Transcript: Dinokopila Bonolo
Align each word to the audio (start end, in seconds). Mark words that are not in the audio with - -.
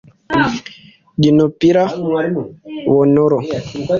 Dinokopila 1.21 1.83
Bonolo 2.91 3.39